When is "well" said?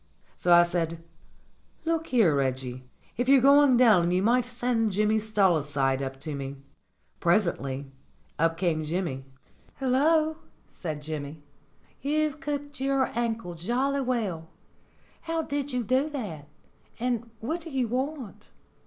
14.01-14.49